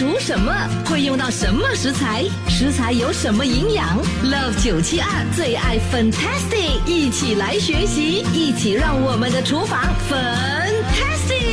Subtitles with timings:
[0.00, 0.50] 煮什么？
[0.86, 2.24] 会用到什么食材？
[2.48, 9.78] 食材有什么营养？Love 九七二最爱 Fantastic，一起来学习，一起让我们的厨房
[10.08, 11.50] Fantastic。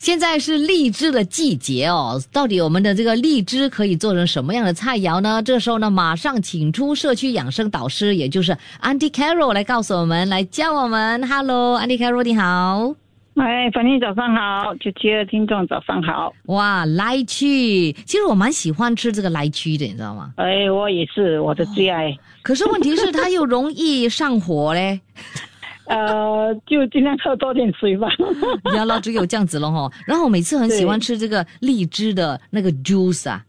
[0.00, 5.42] 现在是荔枝的季节哦，到底我们的这个荔枝可以做成什么样的菜肴呢？
[5.42, 11.28] 这时候呢，马上请出社区养生导师，也就是 Auntie Carol 来告诉我们，来教我们。
[11.28, 12.94] Hello，Auntie Carol，你好。
[13.36, 16.32] 哎，反正早上好，九七二听众早上好。
[16.44, 20.32] 哇，来去，其实我蛮喜欢吃这个来去的，你知道吗？
[20.36, 22.16] 哎，我也是，我的最爱。
[22.42, 25.00] 可是问题是它又容易上火嘞。
[25.86, 28.08] 呃，就尽量喝多点水吧。
[28.72, 29.90] 原来只有这样子了哈。
[30.06, 33.44] 然后我每次很喜欢吃这个荔枝的那个 juice 啊，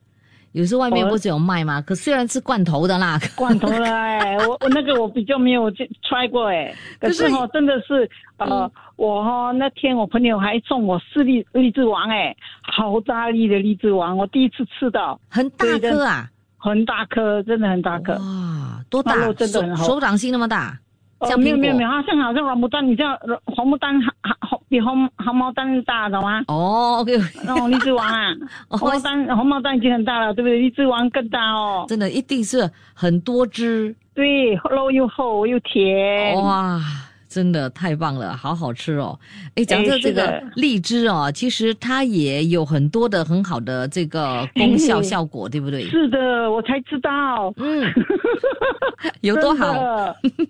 [0.55, 1.81] 有时候外面不是有卖吗？
[1.81, 6.73] 可虽然是罐头的啦，罐头的哎， 我我那个我比较没有 try 过哎。
[6.97, 18.13] 可是哈，真的是呃，我哈那天我朋友还送我四粒荔枝王哎，好大粒的荔枝王，我第一次吃到，很大颗啊，很大颗，真的很大颗。
[18.13, 19.13] 哇，多大？
[19.33, 20.79] 真的手掌心那么大。
[21.33, 26.43] 哦，没有没有没有，好像好像黄牡丹，你知道黄牡丹还还比红红毛丹大，懂吗？
[26.47, 28.33] 哦，OK，那种荔枝王啊，
[28.69, 30.59] 红毛丹红毛丹已经很大了，对不对？
[30.59, 36.79] 荔枝王更大哦，真的一定是很多汁，对，肉又厚又甜，哇。
[37.35, 39.19] 真的太棒了，好好吃哦！
[39.55, 45.83] 哎，讲到这个荔枝哦，其实它也有很多的很好的这个功效效果，对不对？
[45.89, 47.83] 是的，我才知道，嗯，
[49.19, 49.73] 有多好？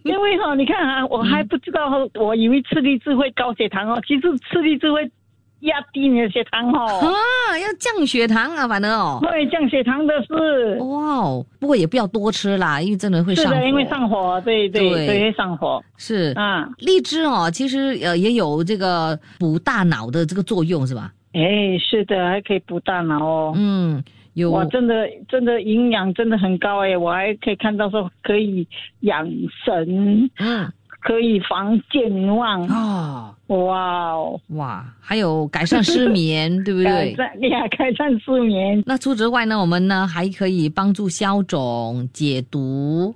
[0.03, 5.09] 因为哈，你看啊，我还不知道，我以为吃荔枝会高血糖哦，其实吃荔枝会。
[5.65, 6.85] 压低你的血糖哦。
[6.85, 10.79] 啊，要降血糖啊，反正哦，对降血糖的是。
[10.79, 14.89] 哇哦，不过也不要多吃啦，因为真的会上火，因为上火，对对。
[14.89, 15.83] 对，会上火。
[15.97, 16.33] 是。
[16.35, 16.67] 啊。
[16.79, 21.11] 荔枝哦，其实呃也有这个补大脑的这个作用是吧？
[21.33, 23.53] 哎，是的，还可以补大脑哦。
[23.55, 24.03] 嗯，
[24.35, 24.51] 有。
[24.51, 28.67] 哇，真的真的营养真的很高哎，我还可以看到说可以
[29.01, 29.27] 养
[29.65, 30.71] 神，嗯。
[31.05, 33.31] 可以防健忘啊！
[33.45, 37.13] 哇哦哇，还有改善失眠， 对不对？
[37.13, 38.81] 改善，厉害，改善失眠。
[38.87, 39.61] 那除此之外呢？
[39.61, 43.13] 我们呢还可以帮助消肿、解毒，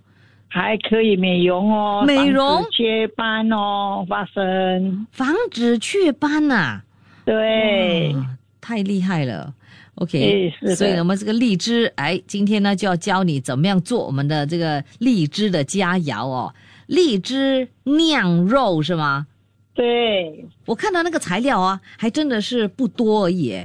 [0.48, 6.84] 还可以美容哦，美容雀斑哦发生，防止雀斑呐。
[7.26, 8.16] 对，
[8.62, 9.52] 太厉害了。
[9.96, 16.54] OK，所以我们这个荔枝，哎，今天呢就要教你怎么样做我们的这个荔枝的佳肴哦。
[16.90, 19.28] 荔枝酿肉是吗？
[19.76, 23.64] 对，我看到那个材料啊，还真的是不多而已，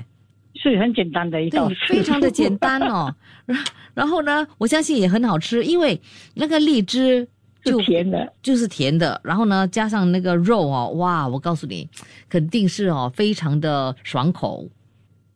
[0.54, 3.14] 是很简单的一道，非常的简单哦。
[3.46, 3.58] 然
[3.94, 5.98] 然后呢，我相信也很好吃，因为
[6.34, 7.26] 那个荔枝
[7.64, 9.18] 就甜的，就是甜的。
[9.24, 11.88] 然后呢，加上那个肉哦，哇，我告诉你，
[12.28, 14.68] 肯定是哦，非常的爽口。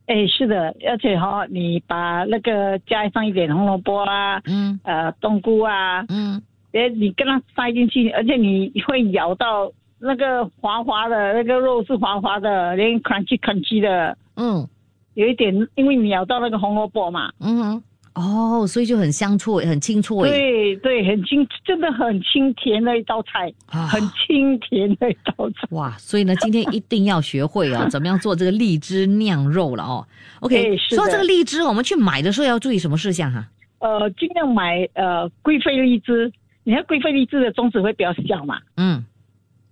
[0.07, 6.43] 哎，是的，而且哈，你把那个加上一点红萝卜啊，嗯，呃，冬菇啊，嗯。
[6.73, 14.17] 哎，你跟它塞进去，而且你会咬到那个滑滑的，那个肉是滑滑的，连啃起啃起的。
[14.37, 14.69] 嗯，
[15.15, 17.33] 有一点，因为你咬到那个红萝卜嘛。
[17.41, 17.83] 嗯，
[18.15, 20.29] 哦，所以就很香脆，很清脆。
[20.29, 25.67] 对对，很清，真的很清甜的一道菜，很清甜的一道菜。
[25.71, 30.07] 哇，所以呢，今天一定要学会啊， 怎么样做这个荔枝酿肉了哦。
[30.41, 33.49] OK，说这个荔枝，我们去买的时候要注意什么事项哈？
[33.79, 36.31] 呃，尽量买呃贵妃荔枝。
[36.69, 38.61] 你看贵妃荔枝的种子会比较小嘛？
[38.77, 39.03] 嗯，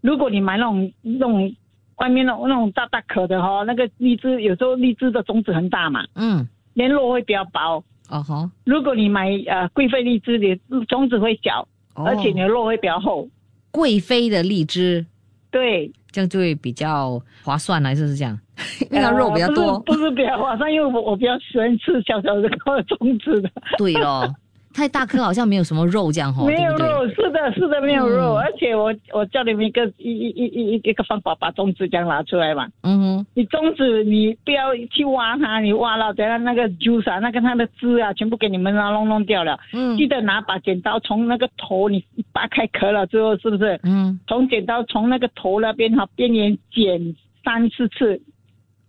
[0.00, 1.54] 如果你买那种那种
[1.96, 7.84] 外面那种那种大大颗的哈，那个荔枝有时候荔枝的种子很大嘛，嗯，连络会比较薄。
[8.08, 13.28] 哦吼，如果你买呃贵妃荔枝，你种子会小，而且你的络会比较厚。
[13.70, 15.04] 贵妃的荔枝，
[15.50, 18.40] 对，这样就会比较划算，还是是这样？
[18.90, 22.48] 因为它肉比较多，不是比较划算，因为我我比较喜欢吃小小的
[22.88, 23.50] 种子的。
[23.76, 24.34] 对咯。
[24.76, 28.34] 太大颗好像没有什么肉这样哈，没有肉，是的，是的，没有肉。
[28.34, 32.68] 而且我我教你们一个一一一一一个方法，把种子这样拿出来嘛。
[32.82, 39.58] 嗯哼，你种子你不要去挖它，你挖了等下那个 juice 啊，那个它的汁啊，全部给你们啊弄弄掉了。
[39.72, 43.80] 嗯，记得拿把剪刀从那个头你扒开壳了之后，是不是？
[43.84, 48.20] 嗯，从剪刀从那个头那边哈边缘剪三四次，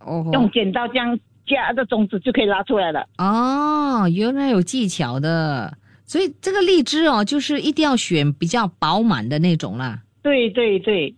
[0.00, 1.18] 哦，用剪刀这样。
[1.48, 9.98] 加的种子就可以拉出来了哦，原来有技巧的，所以这个荔枝哦，就是一定要选比较饱满的那种啦。
[10.22, 11.14] 对对对，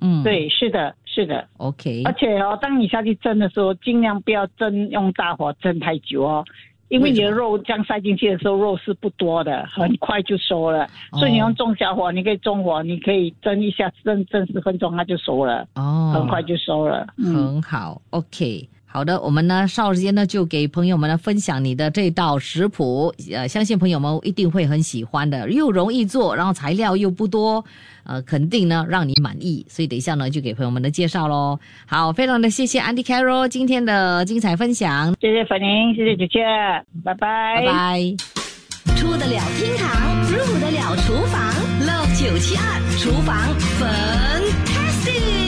[0.00, 2.02] 嗯，对，是的，是的，OK。
[2.04, 6.44] 而且哦，当你下去蒸的时候，尽量不要蒸用大火蒸太久哦，
[6.88, 10.86] 因为你的肉这样塞进去的时候，肉是不多的，很快就熟了。
[11.18, 15.66] 所以你用中小火，你可以中火，你可以蒸一下，蒸蒸十分钟，它就熟了。
[15.74, 17.06] 哦，很快就熟了。
[17.18, 18.68] 很好，OK。
[18.94, 27.64] 好的，我们呢稍后时间呢就给朋友们呢分享你的这道食谱，呃，相信朋友们一定会很喜欢的，又容易做，然后材料又不多，
[28.04, 29.66] 呃，肯定呢让你满意。
[29.68, 31.58] 所以等一下呢就给朋友们的介绍喽。
[31.86, 36.44] 好，非常的谢谢 Andy Carroll 今天的精彩分享，谢谢粉玲，谢谢姐姐，
[37.02, 38.00] 拜拜，拜拜。
[38.94, 41.52] 出得了厅堂，入得了厨房
[41.82, 45.43] ，Love 九七二厨房粉。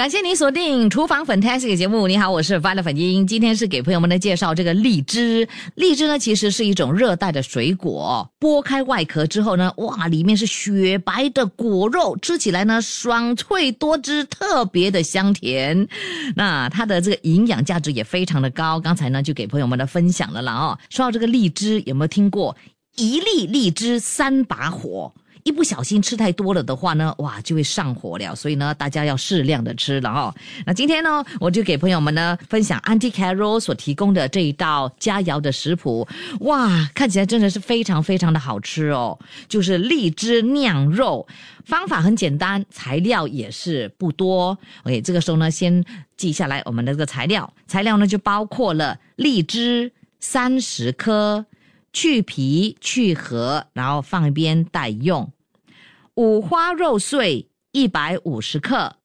[0.00, 2.08] 感谢您锁定《厨房 Fantastic》节目。
[2.08, 3.26] 你好，我是 v i o l e 粉英。
[3.26, 5.46] 今天是给朋友们的介绍这个荔枝。
[5.74, 8.26] 荔枝呢，其实是一种热带的水果。
[8.40, 15.86] 剥开外壳之后呢，哇，里面是雪白的果肉，吃起来呢爽脆多汁，特别的香甜。
[16.34, 18.80] 那它的这个营养价值也非常的高。
[18.80, 20.78] 刚才呢就给朋友们的分享了啦哦。
[20.88, 22.56] 说到这个荔枝，有没有听过
[22.96, 25.12] 一粒荔枝三把火？
[25.44, 28.34] 一不小心吃太多了的话呢，哇，就会上火了。
[28.34, 30.34] 所以呢，大家要适量的吃了哈。
[30.66, 36.06] 那今天呢，我就给朋友们呢分享 Auntie Carol 所提供的这一道佳肴的食谱。
[36.40, 39.18] 哇，看起来真的是非常非常的好吃哦。
[39.48, 41.26] 就是荔枝酿肉，
[41.64, 44.56] 方法很简单，材料也是不多。
[44.84, 45.84] OK，这个时候呢，先
[46.16, 47.52] 记下来我们的这个材料。
[47.66, 51.44] 材料呢就包括了荔枝三十颗。
[51.92, 55.32] 去皮去核，然后放一边待用。
[56.14, 58.96] 五花肉碎一百五十克，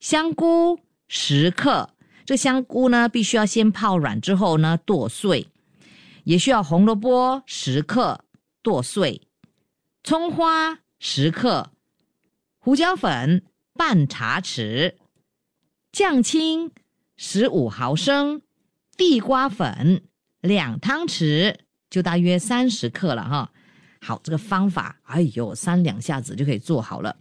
[0.00, 1.90] 香菇十克。
[2.24, 5.48] 这香菇呢，必须要先泡软之后呢剁碎。
[6.24, 8.24] 也需要红萝卜十克
[8.62, 9.22] 剁碎，
[10.04, 11.72] 葱花十克，
[12.58, 14.94] 胡椒粉半茶匙，
[15.90, 16.70] 酱青
[17.16, 18.42] 十五毫升，
[18.96, 20.04] 地瓜粉
[20.40, 21.56] 两汤匙。
[21.92, 23.50] 就大约三十克了哈，
[24.00, 27.14] 好，这个方法，哎呦，三两下子就可以做好了。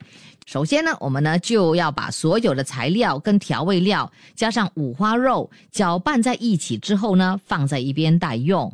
[0.46, 8.74] 首先呢，我们呢就要把所有的材料跟调味料加上五花肉搅拌在一起之后呢，放在一边待用。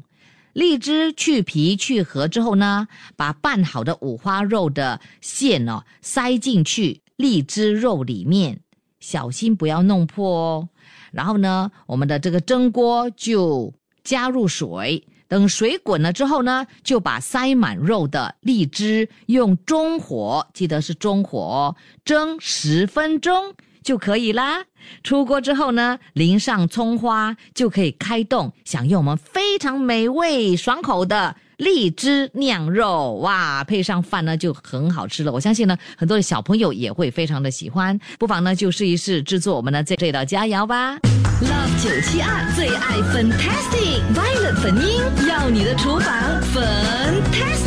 [0.54, 8.60] 荔枝去皮去核之后呢，把拌好的五花肉的馅哦塞进去荔枝肉里面，
[9.00, 10.70] 小心不要弄破哦。
[11.12, 13.74] 然后呢，我们的这个蒸锅就
[14.04, 15.04] 加入水。
[15.28, 21.76] 等水滚了之后呢，就把塞满肉的荔枝用中火，记得是中火，
[22.06, 23.54] 蒸十分钟
[23.84, 24.66] 就可以啦。
[25.04, 33.16] 出锅之后呢，淋上葱花，就可以开动享用我们非常美味爽口的荔枝酿肉。
[33.16, 35.32] 哇，配上饭呢就很好吃了。
[35.32, 40.98] 我相信呢，很多的小朋友也会非常的喜欢，不妨呢就试一试制作我们的这这道佳肴吧。
[41.42, 47.67] Love 九七二最爱 Fantastic Violet 粉音，要你的厨房 Fantastic。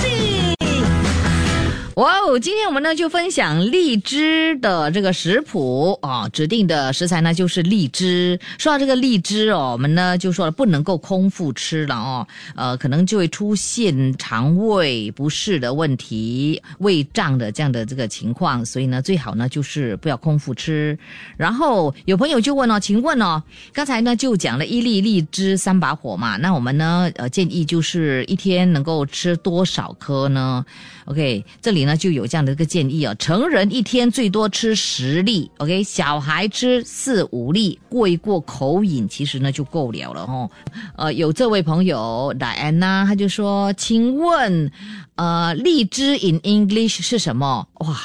[2.01, 8.41] 哇哦，今天我们呢就分享荔枝的这个食谱啊，指定的食材呢就是荔枝。
[8.57, 12.27] 说到这个荔枝哦，我们呢就说了不能够空腹吃了哦，
[12.57, 20.99] 呃，可能就会出现肠胃不适的问题、胃胀的这样的这个情况，所以呢最好呢就是不要空腹吃。
[21.37, 23.43] 然后有朋友就问哦，请问哦，
[23.75, 30.65] 刚才呢就讲了一粒荔枝三把火嘛，那我们呢呃建议就是一天能够吃多少颗呢
[31.05, 31.90] ？OK，这里呢。
[31.91, 40.49] 那就有这样的一个建议啊，成人一天最多吃十粒，OK，小孩吃四五粒，过一过口瘾，其实呢就够了了哦。
[40.95, 44.71] 呃，有这位朋友莱安娜他就说，请问，
[45.17, 47.67] 呃，荔枝 in English 是什么？
[47.81, 47.97] 哇！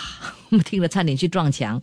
[0.58, 1.82] 我听了差点去撞墙。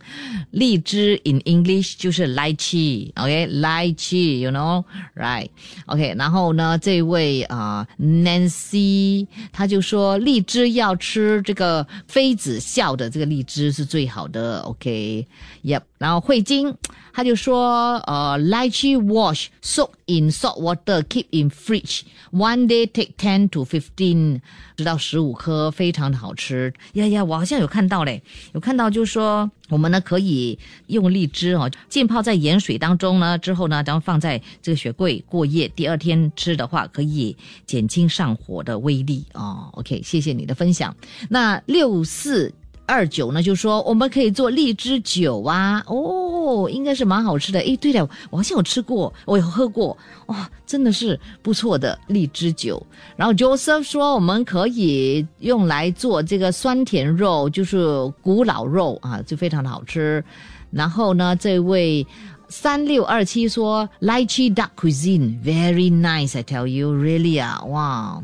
[0.51, 15.81] 荔枝 in English 就是 lychee，OK，lychee，you know，right？OK，然后呢，这位啊，Nancy，他就说荔枝要吃这个妃子笑的这个荔枝是最好的，OK，Yep。
[16.03, 16.75] 然后慧晶。
[17.15, 22.01] 他就说，呃，lychee wash soak in salt water, keep in fridge.
[22.31, 24.41] One day take ten to fifteen，
[24.75, 26.73] 直到十五颗，非常的好吃。
[26.93, 30.57] 呀呀，我好像有看到嘞，有看到就是说，我们呢可以
[30.87, 39.69] 用荔枝哦浸泡在盐水当中呢，之后呢，然后放在这个雪柜过夜，第二天吃的话可以减轻上火的威力哦。
[39.73, 40.93] OK，谢谢你的分享。
[41.29, 42.51] 那六四。
[42.85, 47.59] 二九呢，就说我们可以做荔枝酒啊，哦，应该是蛮好吃的。
[47.59, 49.97] 诶，对了，我好像有吃过，我有喝过，
[50.27, 52.85] 哇，真的是不错的荔枝酒。
[53.15, 57.87] 然后 Joseph 说我们可以用来做这个酸甜肉，就是
[58.21, 60.23] 古老肉啊，就非常的好吃。
[60.71, 62.05] 然后呢，这位。
[62.55, 66.37] 三六二七说，Lychee duck cuisine very nice.
[66.37, 68.21] I tell you, really 啊，哇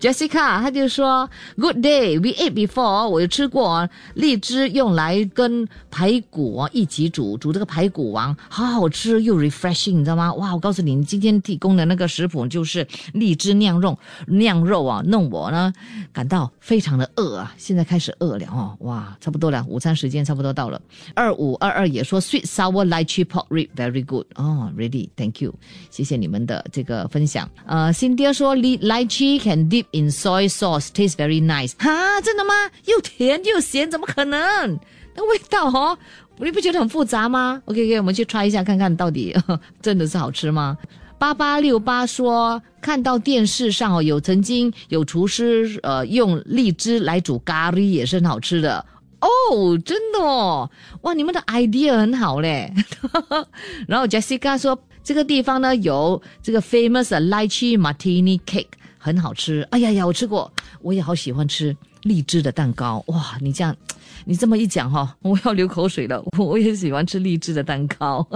[0.00, 10.34] ！Jessica，他就说，Good day，we ate before，我有吃过荔枝用来跟排骨一起煮，煮这个排骨王，好好吃又 refreshing，你知道吗？
[10.34, 15.72] 哇，我告诉你，你今天提供的那个食谱就是荔枝酿肉，酿肉啊，弄我呢
[16.12, 20.80] 感到非常的饿啊，现在开始饿了哦，哇，差不多了，午餐时间差不多到了。
[21.14, 25.54] 二五二二也说，sweet sour lychee pork rib very good，哦，ready，thank you，
[25.90, 27.48] 谢谢你们的这个分享。
[27.66, 31.72] 呃，Cindy 说，lychee can Deep in soy sauce, tastes very nice.
[31.78, 32.52] 哈，真的吗？
[32.86, 34.78] 又甜又咸，怎么可能？
[35.14, 35.98] 那味道哦，
[36.38, 39.34] 你不觉得很复杂吗？OK，OK，我们去 try 一下，看看到底
[39.82, 40.76] 真的是好吃吗？
[41.18, 48.84] 八八六八说，看到电视上哦，有曾经有厨师呃用荔枝来煮咖喱，也是很好吃的
[49.20, 50.70] 哦，真的哦，
[51.02, 52.72] 哇，你们的 idea 很好嘞。
[53.88, 58.66] 然后 Jessica 说，这个地方呢有这个 famous lychee martini cake。
[59.00, 63.38] 很好吃，哎呀呀，我吃过，我也好喜欢吃荔枝的蛋糕，哇！
[63.40, 63.74] 你这样，
[64.24, 68.28] 你这么一讲哈，我要流口水了，我也喜欢吃荔枝的蛋糕。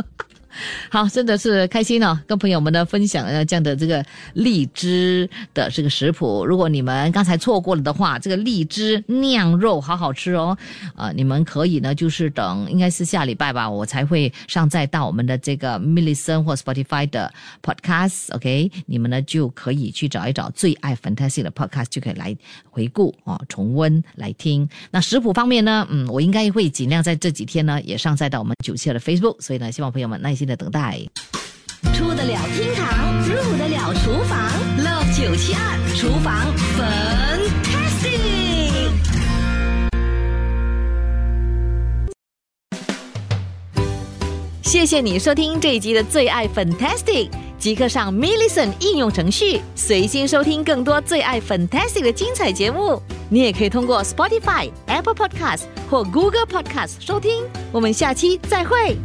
[0.91, 4.05] 好，真的是开心哦，跟朋友们呢分享呃这样的这个
[4.35, 6.45] 荔枝的这个食谱。
[6.47, 10.57] 如果你们刚才错过了的话，这个荔枝酿肉好好吃哦。
[10.97, 17.33] 呃，你们可以呢，就是等应该是下礼拜吧，我才会上载到我们的这个 m i l l i c e n 或 Spotify 的
[17.63, 18.35] Podcast。
[18.35, 22.37] OK，你们呢就可以去找一找最爱 Fantasy 的 Podcast，就可以来
[22.71, 24.69] 回顾哦，重温来听。
[24.91, 29.41] 那食谱方面呢，嗯，我应该会尽量在这几天呢也上载到我们九七二的 Facebook。
[29.41, 30.99] 所以呢，希望朋友们耐心的等待，
[31.95, 37.73] 出得了厅堂，入得了厨房，Love 九七二厨房 Fantastic。
[44.63, 53.01] 谢谢你收听这一集的最爱 Fantastic，即刻上 m i l l i c e n 应用程序，随心收听更多最爱 Fantastic 的精彩节目。
[53.29, 57.45] 你也可以通过 Spotify、Apple Podcast 或 Google Podcast 收听。
[57.71, 58.97] 我们下期再会。